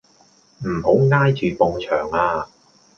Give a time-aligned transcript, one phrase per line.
[0.65, 2.49] 唔好挨住埲牆啊